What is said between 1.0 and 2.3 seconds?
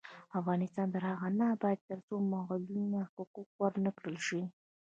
هغو نه ابادیږي، ترڅو د